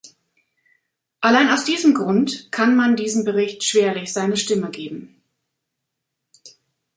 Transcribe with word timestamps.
Allein 1.19 1.51
aus 1.51 1.63
diesem 1.65 1.93
Grund, 1.93 2.51
kann 2.51 2.75
man 2.75 2.95
diesem 2.95 3.23
Bericht 3.23 3.63
schwerlich 3.63 4.11
seine 4.11 4.35
Stimme 4.35 4.71
geben. 4.71 5.21